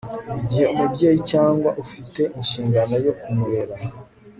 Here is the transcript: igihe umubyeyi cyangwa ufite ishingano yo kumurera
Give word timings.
igihe 0.41 0.65
umubyeyi 0.73 1.19
cyangwa 1.31 1.69
ufite 1.83 2.21
ishingano 2.41 2.95
yo 3.05 3.13
kumurera 3.21 3.75